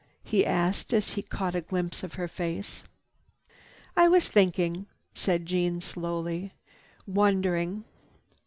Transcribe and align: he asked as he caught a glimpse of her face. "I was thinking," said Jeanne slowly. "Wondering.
he 0.23 0.43
asked 0.43 0.95
as 0.95 1.11
he 1.11 1.21
caught 1.21 1.53
a 1.53 1.61
glimpse 1.61 2.01
of 2.03 2.15
her 2.15 2.27
face. 2.27 2.83
"I 3.95 4.07
was 4.07 4.27
thinking," 4.27 4.87
said 5.13 5.45
Jeanne 5.45 5.79
slowly. 5.79 6.53
"Wondering. 7.05 7.83